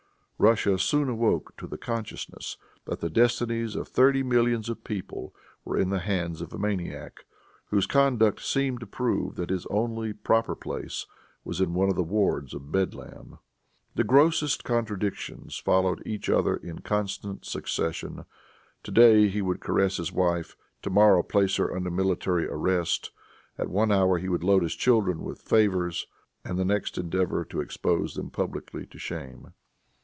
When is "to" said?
1.55-1.67, 8.79-8.87, 20.81-20.89, 27.45-27.61, 28.87-28.97